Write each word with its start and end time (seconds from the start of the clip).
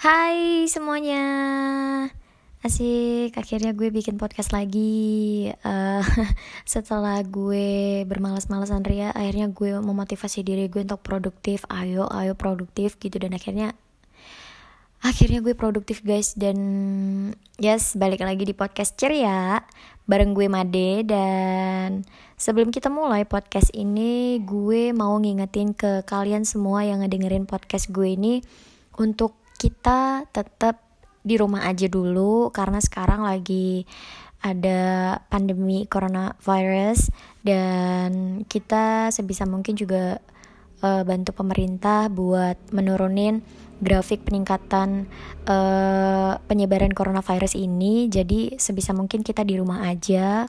Hai 0.00 0.64
semuanya. 0.64 1.20
Asik, 2.64 3.36
akhirnya 3.36 3.76
gue 3.76 3.92
bikin 3.92 4.16
podcast 4.16 4.48
lagi. 4.48 5.52
Uh, 5.60 6.00
Setelah 6.64 7.20
gue 7.20 8.00
bermalas-malasan 8.08 8.80
ria 8.80 9.12
Akhirnya 9.12 9.52
gue 9.52 9.76
memotivasi 9.76 10.40
diri 10.40 10.72
gue 10.72 10.88
untuk 10.88 11.04
produktif. 11.04 11.68
Ayo, 11.68 12.08
ayo 12.16 12.32
produktif 12.32 12.96
gitu. 12.96 13.20
Dan 13.20 13.36
akhirnya 13.36 13.76
Akhirnya 15.04 15.44
gue 15.44 15.52
produktif 15.52 16.00
guys. 16.00 16.32
Dan 16.32 16.56
yes, 17.60 17.92
balik 17.92 18.24
lagi 18.24 18.48
di 18.48 18.56
podcast 18.56 18.96
ceria 18.96 19.60
Bareng 20.08 20.32
gue 20.32 20.48
Made. 20.48 21.04
Dan 21.04 22.08
sebelum 22.40 22.72
kita 22.72 22.88
mulai 22.88 23.28
podcast 23.28 23.68
ini 23.76 24.40
Gue 24.48 24.96
mau 24.96 25.12
ngingetin 25.20 25.76
ke 25.76 26.08
kalian 26.08 26.48
semua 26.48 26.88
yang 26.88 27.04
ngedengerin 27.04 27.44
podcast 27.44 27.92
gue 27.92 28.16
ini 28.16 28.40
Untuk 28.96 29.39
kita 29.60 30.24
tetap 30.32 30.80
di 31.20 31.36
rumah 31.36 31.68
aja 31.68 31.84
dulu 31.84 32.48
karena 32.48 32.80
sekarang 32.80 33.28
lagi 33.28 33.84
ada 34.40 35.20
pandemi 35.28 35.84
coronavirus 35.84 37.12
dan 37.44 38.40
kita 38.48 39.12
sebisa 39.12 39.44
mungkin 39.44 39.76
juga 39.76 40.16
uh, 40.80 41.04
bantu 41.04 41.36
pemerintah 41.36 42.08
buat 42.08 42.56
menurunin 42.72 43.44
grafik 43.80 44.24
peningkatan 44.24 45.08
uh, 45.44 46.40
penyebaran 46.48 46.92
coronavirus 46.92 47.56
ini. 47.56 48.08
Jadi 48.08 48.56
sebisa 48.56 48.96
mungkin 48.96 49.20
kita 49.20 49.44
di 49.44 49.60
rumah 49.60 49.84
aja. 49.88 50.48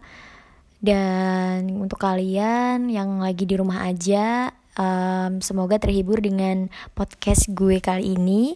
Dan 0.82 1.78
untuk 1.78 2.02
kalian 2.02 2.90
yang 2.90 3.22
lagi 3.22 3.46
di 3.46 3.54
rumah 3.54 3.86
aja 3.86 4.50
um, 4.78 5.42
semoga 5.44 5.82
terhibur 5.82 6.22
dengan 6.22 6.70
podcast 6.96 7.50
gue 7.52 7.82
kali 7.82 8.16
ini. 8.16 8.56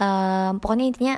Um, 0.00 0.58
pokoknya 0.58 0.86
intinya 0.88 1.16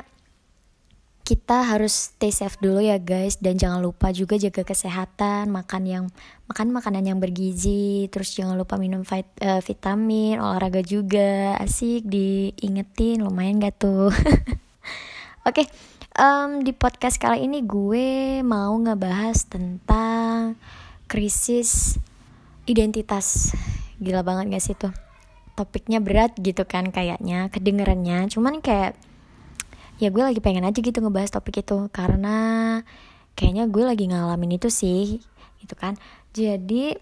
kita 1.25 1.65
harus 1.65 2.13
stay 2.13 2.29
safe 2.29 2.61
dulu 2.61 2.85
ya 2.85 3.01
guys. 3.01 3.41
Dan 3.41 3.57
jangan 3.57 3.81
lupa 3.81 4.13
juga 4.13 4.37
jaga 4.37 4.61
kesehatan 4.61 5.49
makan 5.49 5.83
yang 5.89 6.05
makan 6.51 6.73
makanan 6.73 7.09
yang 7.09 7.19
bergizi. 7.21 8.13
Terus 8.13 8.37
jangan 8.37 8.61
lupa 8.61 8.77
minum 8.77 9.03
vit, 9.05 9.29
uh, 9.41 9.65
vitamin 9.65 10.37
olahraga 10.37 10.85
juga. 10.85 11.57
Asik 11.57 12.05
diingetin. 12.05 13.25
Lumayan 13.25 13.65
gak 13.65 13.81
tuh? 13.81 14.13
Oke 15.49 15.65
okay, 15.65 15.67
um, 16.17 16.65
di 16.65 16.73
podcast 16.73 17.21
kali 17.21 17.45
ini 17.45 17.61
gue 17.65 18.41
mau 18.41 18.73
ngebahas 18.81 19.45
tentang 19.45 20.57
krisis 21.05 22.01
identitas 22.65 23.53
gila 24.03 24.27
banget 24.27 24.55
gak 24.55 24.65
sih 24.65 24.77
tuh? 24.79 24.95
Topiknya 25.55 26.03
berat 26.03 26.35
gitu 26.41 26.67
kan 26.67 26.91
kayaknya 26.91 27.51
kedengerannya. 27.51 28.27
Cuman 28.31 28.59
kayak 28.59 28.99
ya 30.03 30.11
gue 30.11 30.23
lagi 30.23 30.43
pengen 30.43 30.67
aja 30.67 30.79
gitu 30.79 30.99
ngebahas 30.99 31.31
topik 31.31 31.63
itu. 31.63 31.87
Karena 31.95 32.37
kayaknya 33.39 33.71
gue 33.71 33.85
lagi 33.87 34.11
ngalamin 34.11 34.59
itu 34.59 34.67
sih 34.73 35.23
gitu 35.63 35.75
kan. 35.79 35.95
Jadi 36.35 36.99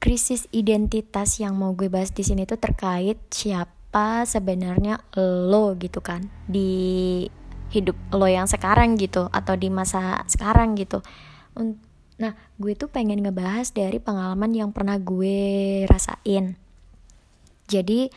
krisis 0.00 0.48
identitas 0.48 1.36
yang 1.36 1.60
mau 1.60 1.76
gue 1.76 1.92
bahas 1.92 2.08
di 2.08 2.24
sini 2.24 2.48
tuh 2.48 2.56
terkait 2.56 3.20
siapa 3.28 4.24
sebenarnya 4.24 5.04
lo 5.20 5.76
gitu 5.76 6.00
kan? 6.00 6.24
Di 6.48 7.28
hidup 7.70 7.94
lo 8.10 8.26
yang 8.26 8.50
sekarang 8.50 8.98
gitu 8.98 9.30
atau 9.30 9.54
di 9.54 9.70
masa 9.70 10.26
sekarang 10.26 10.74
gitu 10.74 11.04
nah 12.20 12.36
gue 12.60 12.76
tuh 12.76 12.92
pengen 12.92 13.24
ngebahas 13.24 13.72
dari 13.72 13.96
pengalaman 13.96 14.52
yang 14.52 14.70
pernah 14.76 15.00
gue 15.00 15.88
rasain. 15.88 16.60
Jadi 17.66 18.12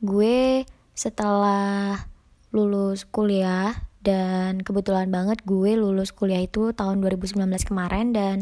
gue 0.00 0.64
setelah 0.96 2.08
lulus 2.54 3.04
kuliah 3.04 3.74
dan 4.00 4.62
kebetulan 4.62 5.10
banget 5.12 5.42
gue 5.42 5.76
lulus 5.76 6.14
kuliah 6.14 6.40
itu 6.40 6.72
tahun 6.72 7.02
2019 7.04 7.40
kemarin 7.68 8.14
dan 8.14 8.36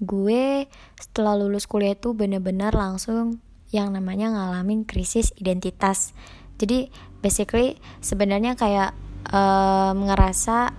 gue 0.00 0.66
setelah 0.96 1.36
lulus 1.36 1.68
kuliah 1.68 1.92
itu 1.92 2.14
bener-bener 2.16 2.72
langsung 2.72 3.42
yang 3.72 3.92
namanya 3.92 4.30
ngalamin 4.32 4.84
krisis 4.84 5.32
identitas. 5.40 6.12
Jadi 6.60 6.92
basically 7.24 7.80
sebenarnya 8.04 8.54
kayak 8.54 8.92
um, 9.32 10.06
ngerasa 10.06 10.76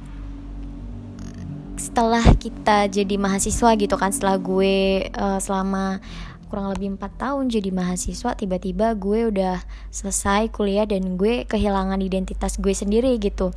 setelah 1.94 2.26
kita 2.42 2.90
jadi 2.90 3.22
mahasiswa 3.22 3.78
gitu 3.78 3.94
kan 4.02 4.10
setelah 4.10 4.42
gue 4.42 5.06
uh, 5.14 5.38
selama 5.38 6.02
kurang 6.50 6.74
lebih 6.74 6.98
4 6.98 7.22
tahun 7.22 7.54
jadi 7.54 7.70
mahasiswa 7.70 8.34
tiba-tiba 8.34 8.98
gue 8.98 9.30
udah 9.30 9.62
selesai 9.94 10.50
kuliah 10.50 10.90
dan 10.90 11.22
gue 11.22 11.46
kehilangan 11.46 12.02
identitas 12.02 12.58
gue 12.58 12.74
sendiri 12.74 13.14
gitu. 13.22 13.54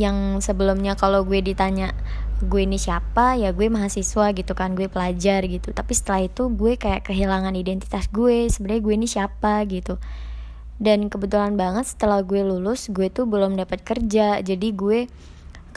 Yang 0.00 0.48
sebelumnya 0.48 0.96
kalau 0.96 1.28
gue 1.28 1.44
ditanya 1.44 1.92
gue 2.40 2.64
ini 2.64 2.80
siapa? 2.80 3.36
ya 3.36 3.52
gue 3.52 3.68
mahasiswa 3.68 4.32
gitu 4.32 4.56
kan 4.56 4.72
gue 4.72 4.88
pelajar 4.88 5.44
gitu. 5.44 5.76
Tapi 5.76 5.92
setelah 5.92 6.24
itu 6.24 6.48
gue 6.48 6.80
kayak 6.80 7.04
kehilangan 7.12 7.52
identitas 7.60 8.08
gue 8.08 8.48
sebenarnya 8.48 8.80
gue 8.88 8.94
ini 8.96 9.04
siapa 9.04 9.60
gitu. 9.68 10.00
Dan 10.80 11.12
kebetulan 11.12 11.60
banget 11.60 11.92
setelah 11.92 12.24
gue 12.24 12.40
lulus 12.40 12.88
gue 12.88 13.12
tuh 13.12 13.28
belum 13.28 13.60
dapat 13.60 13.84
kerja. 13.84 14.40
Jadi 14.40 14.72
gue 14.72 15.12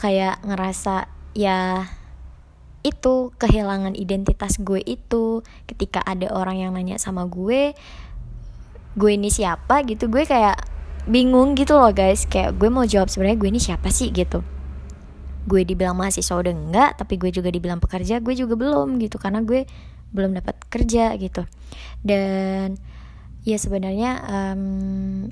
kayak 0.00 0.48
ngerasa 0.48 1.19
ya 1.34 1.86
itu 2.80 3.30
kehilangan 3.36 3.92
identitas 3.96 4.56
gue 4.60 4.80
itu. 4.84 5.44
Ketika 5.68 6.00
ada 6.04 6.32
orang 6.32 6.60
yang 6.60 6.70
nanya 6.72 6.96
sama 6.96 7.28
gue 7.28 7.76
gue 8.98 9.10
ini 9.14 9.30
siapa? 9.30 9.86
gitu 9.86 10.10
gue 10.10 10.26
kayak 10.26 10.58
bingung 11.06 11.54
gitu 11.56 11.76
loh 11.76 11.92
guys. 11.92 12.24
Kayak 12.24 12.56
gue 12.56 12.68
mau 12.72 12.84
jawab 12.88 13.12
sebenarnya 13.12 13.38
gue 13.38 13.48
ini 13.52 13.60
siapa 13.60 13.88
sih 13.92 14.08
gitu. 14.10 14.40
Gue 15.44 15.64
dibilang 15.64 15.96
mahasiswa 15.96 16.36
udah 16.36 16.52
enggak 16.52 16.90
tapi 17.00 17.16
gue 17.20 17.30
juga 17.32 17.48
dibilang 17.52 17.80
pekerja 17.80 18.20
gue 18.20 18.34
juga 18.34 18.56
belum 18.56 18.96
gitu. 19.00 19.20
Karena 19.20 19.44
gue 19.44 19.68
belum 20.10 20.34
dapat 20.40 20.56
kerja 20.72 21.14
gitu. 21.20 21.44
Dan 22.00 22.80
ya 23.44 23.56
sebenarnya 23.56 24.20
um, 24.24 24.62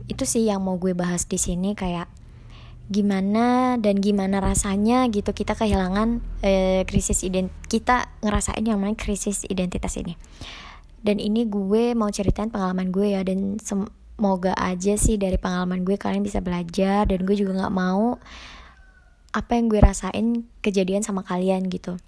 itu 0.09 0.25
sih 0.25 0.49
yang 0.49 0.65
mau 0.65 0.81
gue 0.81 0.97
bahas 0.97 1.29
di 1.29 1.37
sini 1.37 1.77
kayak 1.77 2.09
gimana 2.89 3.77
dan 3.77 4.01
gimana 4.01 4.41
rasanya 4.41 5.05
gitu 5.13 5.37
kita 5.37 5.53
kehilangan 5.53 6.25
eh, 6.41 6.89
krisis 6.89 7.21
ident 7.21 7.53
kita 7.69 8.09
ngerasain 8.25 8.65
yang 8.65 8.81
namanya 8.81 8.97
krisis 8.97 9.45
identitas 9.45 9.95
ini. 10.01 10.17
Dan 11.05 11.21
ini 11.23 11.47
gue 11.47 11.93
mau 11.95 12.09
ceritain 12.11 12.51
pengalaman 12.51 12.91
gue 12.91 13.15
ya 13.15 13.23
dan 13.23 13.61
semoga 13.61 14.57
aja 14.57 14.97
sih 14.99 15.21
dari 15.21 15.37
pengalaman 15.39 15.85
gue 15.85 15.95
kalian 16.01 16.25
bisa 16.25 16.43
belajar 16.43 17.07
dan 17.07 17.23
gue 17.23 17.37
juga 17.39 17.55
nggak 17.55 17.77
mau 17.77 18.19
apa 19.37 19.51
yang 19.55 19.69
gue 19.69 19.79
rasain 19.79 20.49
kejadian 20.65 21.05
sama 21.05 21.23
kalian 21.23 21.69
gitu. 21.69 22.01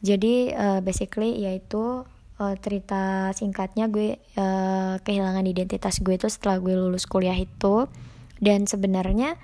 Jadi 0.00 0.54
uh, 0.54 0.78
basically 0.80 1.42
yaitu 1.42 2.06
uh, 2.38 2.54
cerita 2.62 3.34
singkatnya 3.34 3.90
gue 3.90 4.16
uh, 4.38 5.02
kehilangan 5.02 5.44
identitas 5.44 5.98
gue 5.98 6.14
itu 6.14 6.30
setelah 6.30 6.62
gue 6.62 6.78
lulus 6.78 7.04
kuliah 7.04 7.36
itu. 7.36 7.90
Dan 8.38 8.70
sebenarnya 8.70 9.34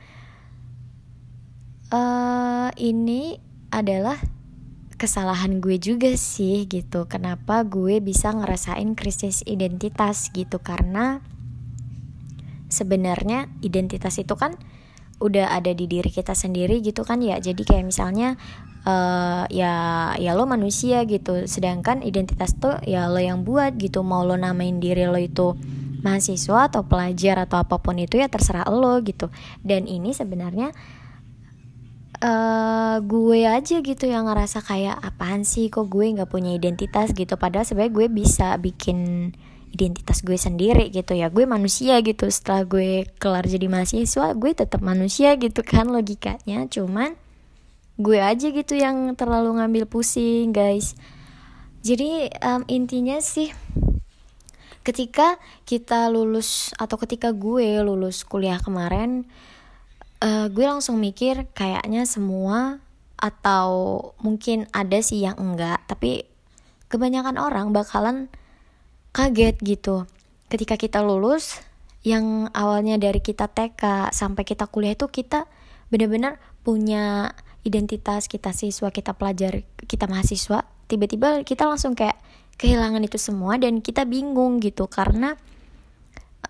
ini 2.79 3.41
adalah 3.75 4.17
kesalahan 4.95 5.59
gue 5.59 5.77
juga 5.77 6.15
sih 6.15 6.65
gitu. 6.71 7.11
Kenapa 7.11 7.67
gue 7.67 7.99
bisa 7.99 8.31
ngerasain 8.33 8.95
krisis 8.95 9.43
identitas 9.45 10.31
gitu? 10.31 10.63
Karena 10.63 11.21
sebenarnya 12.71 13.51
identitas 13.61 14.19
itu 14.19 14.35
kan 14.39 14.57
udah 15.23 15.55
ada 15.55 15.71
di 15.71 15.87
diri 15.87 16.11
kita 16.11 16.33
sendiri 16.33 16.81
gitu 16.81 17.03
kan 17.03 17.21
ya? 17.21 17.39
Jadi 17.43 17.63
kayak 17.67 17.87
misalnya 17.87 18.39
uh, 18.87 19.45
ya 19.51 19.75
ya 20.17 20.33
lo 20.39 20.47
manusia 20.47 21.03
gitu. 21.05 21.45
Sedangkan 21.51 22.01
identitas 22.01 22.55
tuh 22.57 22.79
ya 22.87 23.11
lo 23.11 23.21
yang 23.21 23.43
buat 23.43 23.77
gitu. 23.77 24.01
Mau 24.07 24.23
lo 24.23 24.39
namain 24.39 24.79
diri 24.79 25.05
lo 25.11 25.19
itu 25.19 25.59
mahasiswa 26.05 26.69
atau 26.69 26.85
pelajar 26.85 27.49
atau 27.49 27.65
apa 27.65 27.81
pun 27.81 27.97
itu 27.97 28.21
ya 28.21 28.31
terserah 28.31 28.69
lo 28.71 29.01
gitu. 29.03 29.29
Dan 29.61 29.91
ini 29.91 30.15
sebenarnya 30.15 30.71
uh, 32.25 32.97
gue 33.05 33.45
aja 33.45 33.77
gitu 33.85 34.05
yang 34.09 34.25
ngerasa 34.27 34.65
kayak 34.65 34.97
apaan 34.97 35.45
sih 35.45 35.69
kok 35.69 35.93
gue 35.93 36.17
nggak 36.17 36.31
punya 36.33 36.57
identitas? 36.57 37.13
gitu. 37.13 37.37
Padahal 37.37 37.69
sebenarnya 37.69 37.93
gue 37.93 38.07
bisa 38.09 38.49
bikin 38.57 39.31
identitas 39.77 40.25
gue 40.25 40.39
sendiri 40.41 40.89
gitu 40.89 41.13
ya. 41.13 41.29
Gue 41.29 41.45
manusia 41.45 42.01
gitu. 42.01 42.25
Setelah 42.33 42.65
gue 42.65 43.05
kelar 43.21 43.45
jadi 43.45 43.69
mahasiswa 43.69 44.33
gue 44.33 44.51
tetap 44.57 44.81
manusia 44.81 45.37
gitu 45.37 45.61
kan 45.61 45.93
logikanya. 45.93 46.65
Cuman 46.73 47.15
gue 48.01 48.19
aja 48.19 48.51
gitu 48.51 48.75
yang 48.75 49.13
terlalu 49.15 49.61
ngambil 49.61 49.85
pusing 49.87 50.51
guys. 50.51 50.97
Jadi 51.85 52.33
um, 52.41 52.65
intinya 52.65 53.21
sih 53.21 53.53
ketika 54.85 55.41
kita 55.65 56.13
lulus 56.13 56.73
atau 56.77 56.97
ketika 57.01 57.33
gue 57.33 57.81
lulus 57.81 58.25
kuliah 58.25 58.61
kemarin 58.61 59.25
uh, 60.25 60.47
gue 60.49 60.65
langsung 60.65 60.97
mikir 60.97 61.45
kayaknya 61.53 62.09
semua 62.09 62.81
atau 63.21 64.01
mungkin 64.25 64.67
ada 64.73 64.99
sih 65.05 65.23
yang 65.23 65.37
enggak 65.37 65.85
tapi 65.87 66.25
kebanyakan 66.89 67.37
orang 67.37 67.71
bakalan 67.71 68.33
kaget 69.13 69.61
gitu. 69.61 70.09
Ketika 70.49 70.81
kita 70.81 71.05
lulus 71.05 71.61
yang 72.05 72.53
awalnya 72.53 73.01
dari 73.01 73.21
kita 73.21 73.49
TK 73.49 74.13
sampai 74.13 74.45
kita 74.45 74.69
kuliah 74.69 74.93
itu 74.97 75.09
kita 75.09 75.49
bener-bener 75.89 76.37
punya 76.61 77.33
identitas 77.65 78.29
kita 78.29 78.53
siswa 78.53 78.93
kita 78.93 79.17
pelajar 79.17 79.65
kita 79.89 80.05
mahasiswa 80.05 80.69
tiba-tiba 80.85 81.41
kita 81.49 81.65
langsung 81.65 81.97
kayak 81.97 82.21
kehilangan 82.61 83.01
itu 83.01 83.17
semua 83.17 83.57
dan 83.57 83.81
kita 83.81 84.05
bingung 84.05 84.61
gitu 84.61 84.85
karena 84.85 85.33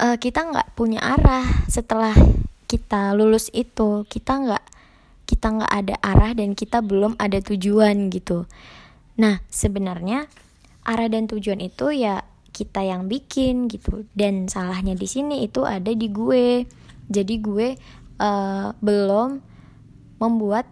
uh, 0.03 0.19
kita 0.19 0.43
nggak 0.43 0.75
punya 0.75 0.99
arah 1.01 1.47
setelah 1.71 2.13
kita 2.65 3.13
lulus 3.13 3.53
itu 3.53 4.09
kita 4.09 4.41
nggak 4.41 4.65
kita 5.25 5.47
nggak 5.57 5.73
ada 5.73 5.97
arah 6.05 6.33
dan 6.37 6.53
kita 6.53 6.85
belum 6.85 7.17
ada 7.17 7.41
tujuan 7.41 8.13
gitu. 8.13 8.45
Nah 9.21 9.41
sebenarnya 9.49 10.29
arah 10.85 11.09
dan 11.09 11.25
tujuan 11.29 11.65
itu 11.65 11.93
ya 11.97 12.25
kita 12.55 12.85
yang 12.87 13.11
bikin 13.11 13.67
gitu. 13.67 14.07
Dan 14.15 14.47
salahnya 14.47 14.95
di 14.95 15.09
sini 15.09 15.43
itu 15.43 15.65
ada 15.67 15.91
di 15.91 16.09
gue. 16.13 16.69
Jadi 17.11 17.35
gue 17.41 17.75
uh, 18.21 18.69
belum 18.79 19.43
membuat 20.23 20.71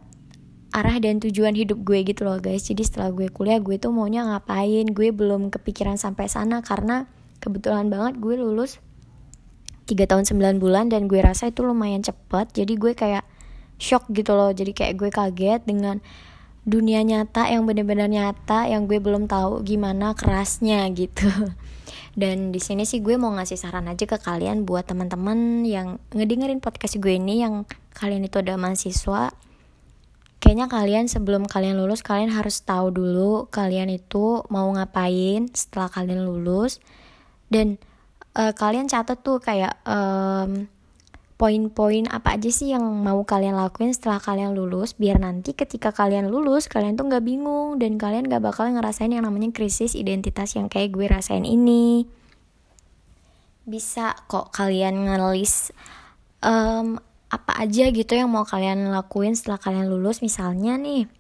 arah 0.73 0.97
dan 1.03 1.21
tujuan 1.21 1.53
hidup 1.53 1.83
gue 1.85 2.07
gitu 2.07 2.25
loh 2.25 2.39
guys. 2.39 2.65
Jadi 2.65 2.87
setelah 2.87 3.13
gue 3.13 3.29
kuliah 3.29 3.61
gue 3.61 3.77
tuh 3.77 3.93
maunya 3.93 4.25
ngapain? 4.25 4.89
Gue 4.93 5.13
belum 5.13 5.53
kepikiran 5.53 5.97
sampai 6.01 6.31
sana 6.31 6.65
karena 6.65 7.05
kebetulan 7.43 7.91
banget 7.91 8.23
gue 8.23 8.39
lulus 8.39 8.79
3 9.93 10.09
tahun 10.09 10.25
9 10.25 10.57
bulan 10.57 10.89
dan 10.89 11.05
gue 11.05 11.21
rasa 11.21 11.53
itu 11.53 11.61
lumayan 11.61 12.01
cepet. 12.01 12.49
Jadi 12.57 12.81
gue 12.81 12.93
kayak 12.97 13.29
shock 13.77 14.09
gitu 14.09 14.33
loh. 14.33 14.49
Jadi 14.57 14.73
kayak 14.73 14.97
gue 14.97 15.11
kaget 15.13 15.61
dengan 15.69 16.01
dunia 16.65 17.05
nyata 17.05 17.51
yang 17.53 17.69
bener-bener 17.69 18.09
nyata 18.09 18.71
yang 18.71 18.89
gue 18.89 19.03
belum 19.03 19.29
tahu 19.29 19.61
gimana 19.61 20.17
kerasnya 20.17 20.89
gitu. 20.97 21.29
Dan 22.21 22.53
di 22.53 22.61
sini 22.61 22.89
sih 22.89 23.05
gue 23.05 23.21
mau 23.21 23.33
ngasih 23.37 23.61
saran 23.61 23.89
aja 23.89 24.09
ke 24.09 24.17
kalian 24.17 24.65
buat 24.65 24.89
teman-teman 24.89 25.65
yang 25.69 26.01
ngedengerin 26.17 26.65
podcast 26.65 26.97
gue 26.97 27.21
ini 27.21 27.45
yang 27.45 27.69
kalian 27.93 28.25
itu 28.25 28.41
ada 28.41 28.57
mahasiswa. 28.57 29.33
Kayaknya 30.43 30.67
kalian 30.67 31.05
sebelum 31.07 31.47
kalian 31.47 31.79
lulus 31.79 32.03
kalian 32.03 32.35
harus 32.35 32.65
tahu 32.67 32.91
dulu 32.91 33.47
kalian 33.49 33.95
itu 33.95 34.43
mau 34.51 34.67
ngapain 34.75 35.53
setelah 35.55 35.93
kalian 35.93 36.25
lulus. 36.25 36.81
Dan 37.53 37.77
uh, 38.37 38.53
kalian 38.57 38.89
catat 38.89 39.21
tuh 39.21 39.39
kayak 39.39 39.77
um, 39.85 40.69
poin-poin 41.43 42.07
apa 42.07 42.39
aja 42.39 42.55
sih 42.55 42.71
yang 42.71 42.87
mau 42.87 43.19
kalian 43.27 43.59
lakuin 43.59 43.91
setelah 43.91 44.23
kalian 44.23 44.55
lulus 44.55 44.95
biar 44.95 45.19
nanti 45.19 45.59
ketika 45.59 45.91
kalian 45.91 46.31
lulus 46.31 46.71
kalian 46.71 46.95
tuh 46.95 47.11
nggak 47.11 47.25
bingung 47.27 47.83
dan 47.83 47.99
kalian 47.99 48.31
nggak 48.31 48.47
bakal 48.47 48.71
ngerasain 48.71 49.11
yang 49.11 49.27
namanya 49.27 49.51
krisis 49.51 49.99
identitas 49.99 50.55
yang 50.55 50.71
kayak 50.71 50.95
gue 50.95 51.07
rasain 51.11 51.43
ini. 51.43 52.07
Bisa 53.67 54.15
kok 54.31 54.55
kalian 54.55 55.07
ngelis 55.07 55.75
um, 56.47 57.03
apa 57.27 57.53
aja 57.59 57.91
gitu 57.91 58.13
yang 58.15 58.31
mau 58.31 58.47
kalian 58.47 58.95
lakuin 58.95 59.35
setelah 59.35 59.59
kalian 59.59 59.91
lulus. 59.91 60.23
Misalnya 60.23 60.79
nih 60.79 61.11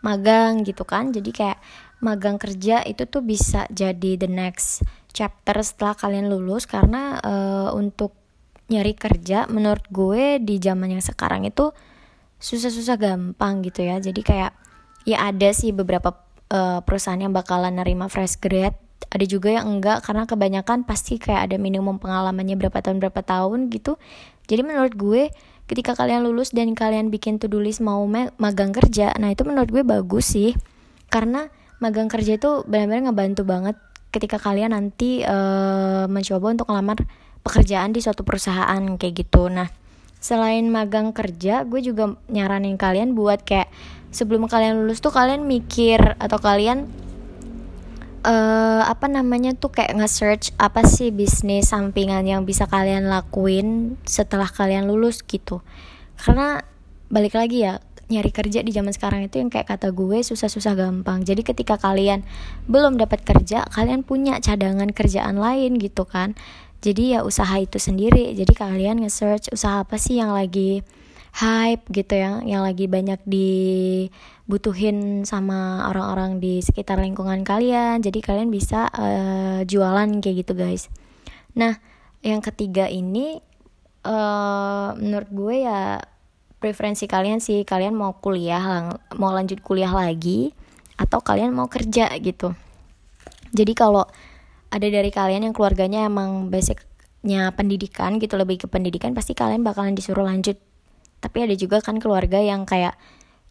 magang 0.00 0.64
gitu 0.64 0.88
kan. 0.88 1.12
Jadi 1.12 1.28
kayak 1.28 1.60
magang 2.00 2.40
kerja 2.40 2.80
itu 2.88 3.04
tuh 3.04 3.20
bisa 3.20 3.68
jadi 3.68 4.16
the 4.16 4.32
next 4.32 4.80
chapter 5.12 5.60
setelah 5.60 5.94
kalian 5.94 6.32
lulus 6.32 6.64
karena 6.64 7.20
uh, 7.20 7.70
untuk 7.76 8.16
nyari 8.72 8.96
kerja 8.96 9.46
menurut 9.52 9.84
gue 9.92 10.40
di 10.40 10.56
zaman 10.56 10.96
yang 10.96 11.04
sekarang 11.04 11.44
itu 11.44 11.70
susah-susah 12.40 12.96
gampang 12.96 13.60
gitu 13.62 13.84
ya 13.84 14.00
jadi 14.00 14.20
kayak 14.24 14.52
ya 15.04 15.28
ada 15.28 15.52
sih 15.52 15.70
beberapa 15.70 16.16
uh, 16.50 16.80
perusahaan 16.82 17.20
yang 17.20 17.36
bakalan 17.36 17.76
nerima 17.76 18.08
fresh 18.08 18.40
grad 18.40 18.74
ada 19.12 19.24
juga 19.28 19.52
yang 19.52 19.68
enggak 19.68 20.00
karena 20.08 20.24
kebanyakan 20.24 20.88
pasti 20.88 21.20
kayak 21.20 21.52
ada 21.52 21.56
minimum 21.60 22.00
pengalamannya 22.00 22.56
berapa 22.56 22.80
tahun 22.80 22.98
berapa 22.98 23.20
tahun 23.20 23.68
gitu 23.68 24.00
jadi 24.48 24.64
menurut 24.64 24.96
gue 24.96 25.28
ketika 25.70 25.94
kalian 25.96 26.26
lulus 26.26 26.50
dan 26.52 26.74
kalian 26.74 27.08
bikin 27.08 27.38
to-do 27.38 27.62
list 27.62 27.80
mau 27.80 28.04
magang 28.36 28.76
kerja, 28.76 29.14
nah 29.16 29.30
itu 29.30 29.46
menurut 29.46 29.72
gue 29.72 29.80
bagus 29.86 30.36
sih. 30.36 30.52
Karena 31.08 31.48
magang 31.80 32.12
kerja 32.12 32.36
itu 32.36 32.60
benar-benar 32.68 33.08
ngebantu 33.10 33.42
banget 33.48 33.76
ketika 34.12 34.36
kalian 34.36 34.76
nanti 34.76 35.24
uh, 35.24 36.04
mencoba 36.06 36.52
untuk 36.52 36.68
ngelamar 36.68 37.00
pekerjaan 37.42 37.90
di 37.90 38.04
suatu 38.04 38.22
perusahaan 38.22 38.80
kayak 39.00 39.26
gitu. 39.26 39.48
Nah, 39.48 39.72
selain 40.22 40.68
magang 40.68 41.10
kerja, 41.10 41.64
gue 41.64 41.80
juga 41.82 42.14
nyaranin 42.30 42.78
kalian 42.78 43.16
buat 43.18 43.42
kayak 43.42 43.72
sebelum 44.12 44.46
kalian 44.46 44.84
lulus 44.84 45.00
tuh 45.00 45.10
kalian 45.10 45.48
mikir 45.48 45.98
atau 46.20 46.36
kalian 46.36 46.86
uh, 48.26 48.82
apa 48.86 49.08
namanya 49.10 49.56
tuh 49.56 49.72
kayak 49.74 49.96
nge-search 49.98 50.54
apa 50.60 50.86
sih 50.86 51.10
bisnis 51.10 51.72
sampingan 51.72 52.28
yang 52.28 52.44
bisa 52.44 52.68
kalian 52.68 53.10
lakuin 53.10 53.98
setelah 54.06 54.46
kalian 54.46 54.86
lulus 54.86 55.24
gitu 55.24 55.64
karena 56.20 56.62
balik 57.08 57.34
lagi 57.34 57.66
ya 57.66 57.82
nyari 58.12 58.28
kerja 58.28 58.60
di 58.60 58.70
zaman 58.70 58.92
sekarang 58.92 59.24
itu 59.24 59.40
yang 59.40 59.48
kayak 59.48 59.72
kata 59.72 59.88
gue 59.90 60.20
susah-susah 60.20 60.76
gampang. 60.76 61.24
Jadi 61.24 61.40
ketika 61.40 61.80
kalian 61.80 62.20
belum 62.68 63.00
dapat 63.00 63.24
kerja 63.24 63.64
kalian 63.72 64.04
punya 64.04 64.36
cadangan 64.44 64.92
kerjaan 64.92 65.40
lain 65.40 65.80
gitu 65.80 66.04
kan. 66.04 66.36
Jadi 66.82 67.16
ya 67.16 67.24
usaha 67.24 67.54
itu 67.56 67.80
sendiri. 67.80 68.36
Jadi 68.36 68.52
kalian 68.52 69.06
nge-search 69.06 69.54
usaha 69.54 69.86
apa 69.86 69.96
sih 69.96 70.20
yang 70.20 70.36
lagi 70.36 70.84
hype 71.32 71.88
gitu 71.88 72.12
ya 72.12 72.44
yang 72.44 72.60
lagi 72.60 72.92
banyak 72.92 73.16
dibutuhin 73.24 75.24
sama 75.24 75.88
orang-orang 75.88 76.44
di 76.44 76.60
sekitar 76.60 77.00
lingkungan 77.00 77.40
kalian. 77.40 78.04
Jadi 78.04 78.20
kalian 78.20 78.52
bisa 78.52 78.92
uh, 78.92 79.64
jualan 79.64 80.20
kayak 80.20 80.44
gitu 80.44 80.52
guys. 80.52 80.92
Nah 81.56 81.80
yang 82.20 82.44
ketiga 82.44 82.86
ini 82.86 83.40
uh, 84.06 84.94
menurut 84.98 85.30
gue 85.32 85.54
ya 85.66 86.02
preferensi 86.62 87.10
kalian 87.10 87.42
sih 87.42 87.66
kalian 87.66 87.98
mau 87.98 88.14
kuliah 88.22 88.94
mau 89.18 89.34
lanjut 89.34 89.58
kuliah 89.58 89.90
lagi 89.90 90.54
atau 90.94 91.18
kalian 91.18 91.50
mau 91.50 91.66
kerja 91.66 92.14
gitu. 92.22 92.54
Jadi 93.50 93.72
kalau 93.74 94.06
ada 94.70 94.86
dari 94.86 95.10
kalian 95.10 95.50
yang 95.50 95.54
keluarganya 95.54 96.06
emang 96.06 96.48
basicnya 96.48 97.50
pendidikan 97.52 98.22
gitu 98.22 98.38
lebih 98.38 98.62
ke 98.62 98.66
pendidikan 98.70 99.12
pasti 99.12 99.34
kalian 99.34 99.66
bakalan 99.66 99.98
disuruh 99.98 100.22
lanjut. 100.24 100.56
Tapi 101.18 101.38
ada 101.44 101.54
juga 101.58 101.82
kan 101.82 101.98
keluarga 101.98 102.38
yang 102.38 102.62
kayak 102.62 102.94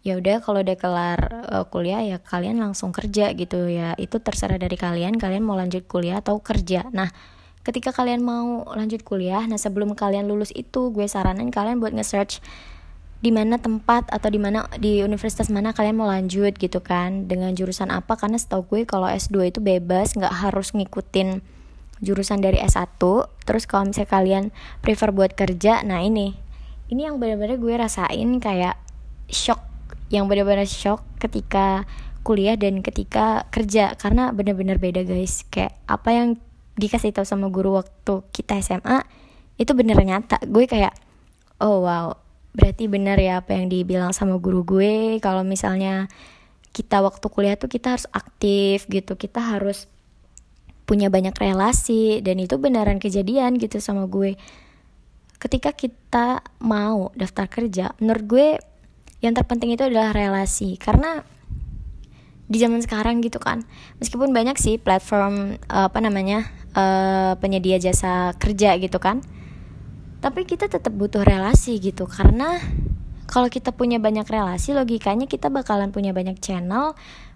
ya 0.01 0.17
udah 0.17 0.41
kalau 0.41 0.65
udah 0.65 0.77
kelar 0.79 1.19
uh, 1.45 1.65
kuliah 1.69 2.01
ya 2.01 2.17
kalian 2.17 2.57
langsung 2.57 2.95
kerja 2.95 3.35
gitu. 3.35 3.67
Ya 3.67 3.93
itu 3.99 4.17
terserah 4.17 4.57
dari 4.57 4.79
kalian 4.79 5.19
kalian 5.19 5.43
mau 5.43 5.59
lanjut 5.59 5.85
kuliah 5.85 6.23
atau 6.23 6.39
kerja. 6.39 6.87
Nah 6.89 7.11
ketika 7.61 7.93
kalian 7.93 8.25
mau 8.25 8.65
lanjut 8.73 9.05
kuliah 9.05 9.45
nah 9.45 9.57
sebelum 9.57 9.93
kalian 9.93 10.25
lulus 10.25 10.49
itu 10.57 10.89
gue 10.89 11.05
saranin 11.05 11.53
kalian 11.53 11.77
buat 11.77 11.93
nge-search 11.93 12.41
di 13.21 13.29
mana 13.29 13.61
tempat 13.61 14.09
atau 14.09 14.29
di 14.33 14.41
mana 14.41 14.65
di 14.81 15.05
universitas 15.05 15.53
mana 15.53 15.77
kalian 15.77 15.93
mau 15.93 16.09
lanjut 16.09 16.57
gitu 16.57 16.81
kan 16.81 17.29
dengan 17.29 17.53
jurusan 17.53 17.93
apa 17.93 18.17
karena 18.17 18.41
setahu 18.41 18.65
gue 18.65 18.81
kalau 18.89 19.05
S2 19.05 19.53
itu 19.53 19.59
bebas 19.61 20.17
nggak 20.17 20.49
harus 20.49 20.73
ngikutin 20.73 21.45
jurusan 22.01 22.41
dari 22.41 22.57
S1 22.57 22.97
terus 23.45 23.69
kalau 23.69 23.85
misalnya 23.85 24.09
kalian 24.09 24.43
prefer 24.81 25.13
buat 25.13 25.37
kerja 25.37 25.85
nah 25.85 26.01
ini 26.01 26.33
ini 26.89 27.05
yang 27.05 27.21
benar-benar 27.21 27.61
gue 27.61 27.73
rasain 27.77 28.29
kayak 28.41 28.75
shock 29.29 29.61
yang 30.11 30.27
benar-benar 30.27 30.67
shock 30.67 31.05
ketika 31.21 31.87
kuliah 32.21 32.53
dan 32.59 32.85
ketika 32.85 33.49
kerja 33.49 33.97
karena 33.97 34.29
benar-benar 34.35 34.77
beda 34.77 35.01
guys. 35.01 35.47
Kayak 35.49 35.73
apa 35.89 36.09
yang 36.13 36.27
dikasih 36.77 37.15
tahu 37.15 37.25
sama 37.25 37.49
guru 37.49 37.79
waktu 37.79 38.21
kita 38.35 38.61
SMA 38.61 39.01
itu 39.57 39.71
bener 39.73 39.97
nyata. 39.97 40.37
Gue 40.45 40.69
kayak 40.69 40.93
oh 41.63 41.81
wow 41.85 42.20
berarti 42.51 42.91
bener 42.91 43.15
ya 43.15 43.39
apa 43.39 43.55
yang 43.55 43.71
dibilang 43.71 44.11
sama 44.11 44.35
guru 44.37 44.67
gue 44.67 45.17
kalau 45.23 45.41
misalnya 45.47 46.11
kita 46.75 46.99
waktu 46.99 47.25
kuliah 47.31 47.55
tuh 47.55 47.71
kita 47.71 47.95
harus 47.95 48.07
aktif 48.11 48.87
gitu 48.91 49.15
kita 49.15 49.39
harus 49.39 49.87
punya 50.91 51.07
banyak 51.07 51.31
relasi 51.39 52.19
dan 52.19 52.35
itu 52.43 52.59
beneran 52.59 52.99
kejadian 52.99 53.55
gitu 53.55 53.79
sama 53.79 54.11
gue. 54.11 54.35
Ketika 55.39 55.71
kita 55.71 56.43
mau 56.59 57.15
daftar 57.15 57.47
kerja 57.47 57.95
menurut 58.03 58.23
gue 58.27 58.47
yang 59.23 59.31
terpenting 59.31 59.71
itu 59.71 59.87
adalah 59.87 60.11
relasi. 60.11 60.75
Karena 60.75 61.23
di 62.51 62.59
zaman 62.59 62.83
sekarang 62.83 63.23
gitu 63.23 63.39
kan 63.39 63.63
meskipun 64.03 64.35
banyak 64.35 64.59
sih 64.59 64.75
platform 64.75 65.55
uh, 65.71 65.87
apa 65.87 66.03
namanya 66.03 66.51
uh, 66.75 67.39
penyedia 67.39 67.79
jasa 67.79 68.35
kerja 68.35 68.75
gitu 68.75 68.99
kan 68.99 69.23
tapi 70.21 70.45
kita 70.45 70.69
tetap 70.69 70.93
butuh 70.93 71.25
relasi 71.25 71.81
gitu 71.81 72.05
karena 72.05 72.61
kalau 73.25 73.49
kita 73.49 73.73
punya 73.73 73.97
banyak 73.97 74.27
relasi 74.27 74.77
logikanya 74.77 75.25
kita 75.25 75.49
bakalan 75.49 75.89
punya 75.89 76.13
banyak 76.13 76.37
channel 76.37 76.93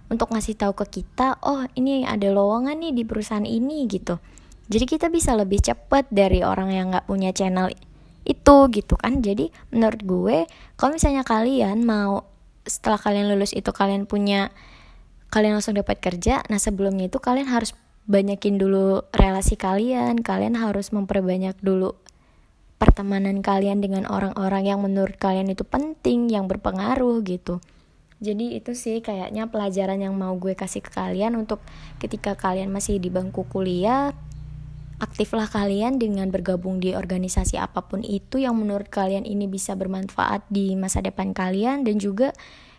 untuk 0.07 0.29
ngasih 0.29 0.53
tahu 0.53 0.77
ke 0.85 1.01
kita 1.01 1.41
oh 1.41 1.65
ini 1.73 2.05
ada 2.05 2.29
lowongan 2.29 2.77
nih 2.77 2.93
di 2.93 3.03
perusahaan 3.07 3.45
ini 3.47 3.89
gitu. 3.89 4.21
Jadi 4.65 4.85
kita 4.85 5.07
bisa 5.13 5.33
lebih 5.37 5.61
cepat 5.61 6.09
dari 6.09 6.41
orang 6.41 6.73
yang 6.73 6.93
nggak 6.93 7.09
punya 7.09 7.33
channel 7.33 7.73
itu 8.25 8.57
gitu 8.69 8.93
kan. 8.97 9.21
Jadi 9.21 9.49
menurut 9.73 10.01
gue 10.05 10.37
kalau 10.77 10.93
misalnya 10.93 11.25
kalian 11.25 11.81
mau 11.81 12.27
setelah 12.65 12.97
kalian 12.97 13.29
lulus 13.29 13.53
itu 13.53 13.69
kalian 13.69 14.09
punya 14.09 14.49
kalian 15.29 15.61
langsung 15.61 15.77
dapat 15.77 16.01
kerja 16.01 16.41
nah 16.49 16.57
sebelumnya 16.57 17.05
itu 17.07 17.21
kalian 17.21 17.45
harus 17.45 17.77
banyakin 18.09 18.57
dulu 18.57 19.05
relasi 19.13 19.53
kalian 19.57 20.21
kalian 20.21 20.57
harus 20.57 20.89
memperbanyak 20.89 21.53
dulu 21.61 21.93
pertemanan 22.75 23.39
kalian 23.39 23.79
dengan 23.79 24.03
orang-orang 24.08 24.67
yang 24.67 24.79
menurut 24.84 25.15
kalian 25.15 25.48
itu 25.51 25.63
penting, 25.63 26.27
yang 26.27 26.48
berpengaruh 26.51 27.24
gitu. 27.24 27.63
Jadi 28.24 28.55
itu 28.55 28.72
sih 28.74 29.03
kayaknya 29.03 29.51
pelajaran 29.51 30.00
yang 30.00 30.15
mau 30.15 30.36
gue 30.39 30.55
kasih 30.55 30.79
ke 30.79 30.91
kalian 30.91 31.36
untuk 31.36 31.60
ketika 32.00 32.39
kalian 32.39 32.72
masih 32.72 32.98
di 32.98 33.12
bangku 33.12 33.44
kuliah, 33.51 34.15
aktiflah 35.03 35.51
kalian 35.51 36.00
dengan 36.00 36.32
bergabung 36.32 36.79
di 36.79 36.96
organisasi 36.96 37.60
apa 37.60 37.84
pun 37.84 38.00
itu 38.00 38.39
yang 38.39 38.55
menurut 38.55 38.88
kalian 38.88 39.27
ini 39.27 39.51
bisa 39.51 39.75
bermanfaat 39.75 40.48
di 40.48 40.72
masa 40.79 41.03
depan 41.03 41.36
kalian 41.36 41.84
dan 41.84 42.00
juga 42.00 42.32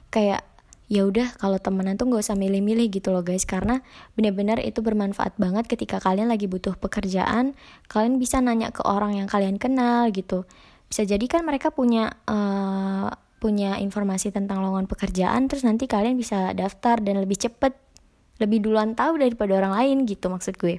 kayak 0.08 0.40
ya 0.86 1.02
udah 1.02 1.34
kalau 1.42 1.58
temenan 1.58 1.98
tuh 1.98 2.06
nggak 2.06 2.22
usah 2.22 2.38
milih-milih 2.38 2.86
gitu 2.90 3.10
loh 3.10 3.26
guys. 3.26 3.42
Karena 3.42 3.82
benar-benar 4.14 4.62
itu 4.62 4.82
bermanfaat 4.82 5.38
banget 5.38 5.66
ketika 5.66 5.98
kalian 5.98 6.30
lagi 6.30 6.46
butuh 6.46 6.78
pekerjaan 6.78 7.58
kalian 7.90 8.22
bisa 8.22 8.38
nanya 8.38 8.70
ke 8.70 8.82
orang 8.86 9.18
yang 9.18 9.28
kalian 9.30 9.58
kenal 9.58 10.08
gitu. 10.14 10.46
Bisa 10.86 11.02
jadi 11.02 11.26
kan 11.26 11.42
mereka 11.42 11.74
punya 11.74 12.14
uh, 12.30 13.10
punya 13.42 13.76
informasi 13.82 14.32
tentang 14.32 14.62
lowongan 14.64 14.88
pekerjaan 14.88 15.50
terus 15.50 15.66
nanti 15.66 15.90
kalian 15.90 16.16
bisa 16.16 16.54
daftar 16.56 17.02
dan 17.02 17.20
lebih 17.20 17.36
cepet 17.36 17.74
lebih 18.40 18.64
duluan 18.64 18.94
tahu 18.94 19.20
daripada 19.20 19.58
orang 19.58 19.74
lain 19.74 19.96
gitu 20.06 20.30
maksud 20.30 20.56
gue. 20.56 20.78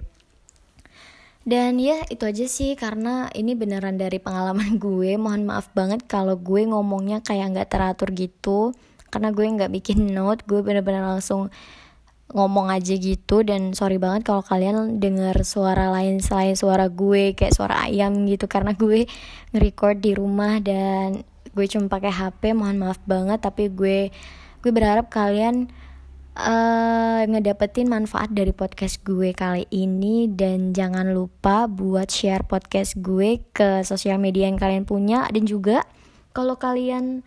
Dan 1.48 1.80
ya 1.80 2.04
itu 2.12 2.28
aja 2.28 2.44
sih 2.44 2.76
karena 2.76 3.32
ini 3.32 3.56
beneran 3.56 3.96
dari 3.96 4.20
pengalaman 4.20 4.76
gue. 4.84 5.16
Mohon 5.20 5.44
maaf 5.48 5.72
banget 5.76 6.04
kalau 6.08 6.40
gue 6.40 6.64
ngomongnya 6.68 7.24
kayak 7.24 7.56
nggak 7.56 7.70
teratur 7.72 8.12
gitu 8.16 8.76
karena 9.08 9.32
gue 9.32 9.46
nggak 9.46 9.72
bikin 9.72 10.12
note 10.12 10.44
gue 10.46 10.60
bener-bener 10.60 11.04
langsung 11.04 11.50
ngomong 12.32 12.68
aja 12.68 12.96
gitu. 12.96 13.44
Dan 13.44 13.72
sorry 13.72 14.00
banget 14.02 14.28
kalau 14.28 14.44
kalian 14.44 15.00
dengar 15.00 15.36
suara 15.48 15.88
lain 15.92 16.20
selain 16.20 16.60
suara 16.60 16.92
gue 16.92 17.32
kayak 17.38 17.56
suara 17.56 17.88
ayam 17.88 18.28
gitu. 18.28 18.50
Karena 18.52 18.76
gue 18.76 19.08
nge-record 19.56 19.98
di 20.04 20.12
rumah 20.16 20.60
dan 20.60 21.24
gue 21.56 21.66
cuma 21.72 21.88
pakai 21.88 22.12
HP 22.12 22.52
mohon 22.52 22.80
maaf 22.80 23.00
banget. 23.08 23.40
Tapi 23.40 23.72
gue 23.72 24.12
gue 24.60 24.72
berharap 24.74 25.08
kalian 25.08 25.72
uh, 26.36 27.24
ngedapetin 27.24 27.88
manfaat 27.88 28.28
dari 28.36 28.52
podcast 28.52 29.00
gue 29.08 29.32
kali 29.32 29.64
ini. 29.72 30.28
Dan 30.28 30.76
jangan 30.76 31.16
lupa 31.16 31.72
buat 31.72 32.12
share 32.12 32.44
podcast 32.44 33.00
gue 33.00 33.40
ke 33.56 33.88
sosial 33.88 34.20
media 34.20 34.52
yang 34.52 34.60
kalian 34.60 34.84
punya. 34.84 35.24
Dan 35.32 35.48
juga 35.48 35.88
kalau 36.36 36.60
kalian 36.60 37.24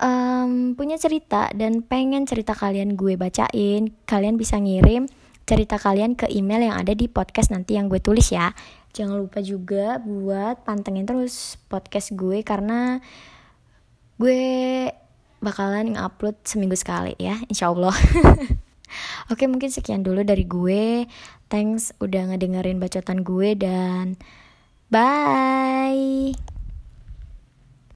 um, 0.00 0.74
punya 0.74 0.96
cerita 0.96 1.52
dan 1.52 1.84
pengen 1.84 2.24
cerita 2.24 2.56
kalian 2.56 2.96
gue 2.96 3.14
bacain, 3.14 3.92
kalian 4.08 4.40
bisa 4.40 4.56
ngirim 4.58 5.06
cerita 5.44 5.82
kalian 5.82 6.14
ke 6.14 6.30
email 6.30 6.62
yang 6.70 6.76
ada 6.78 6.94
di 6.94 7.10
podcast 7.10 7.50
nanti 7.50 7.74
yang 7.74 7.90
gue 7.90 7.98
tulis 7.98 8.30
ya. 8.30 8.54
Jangan 8.94 9.18
lupa 9.18 9.38
juga 9.42 9.98
buat 10.02 10.62
pantengin 10.66 11.06
terus 11.06 11.58
podcast 11.66 12.14
gue 12.14 12.42
karena 12.46 13.02
gue 14.18 14.42
bakalan 15.42 15.94
ngupload 15.96 16.38
seminggu 16.46 16.78
sekali 16.78 17.14
ya, 17.18 17.38
insya 17.50 17.70
Allah. 17.70 17.94
Oke 19.30 19.46
mungkin 19.46 19.70
sekian 19.70 20.02
dulu 20.02 20.26
dari 20.26 20.46
gue. 20.46 21.06
Thanks 21.50 21.94
udah 21.98 22.30
ngedengerin 22.34 22.78
bacotan 22.78 23.26
gue 23.26 23.58
dan 23.58 24.18
bye. 24.90 26.49